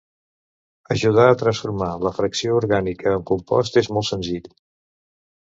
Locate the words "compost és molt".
3.33-4.11